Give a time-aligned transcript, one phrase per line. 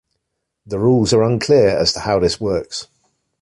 [0.65, 2.87] The rules are unclear as to how this works.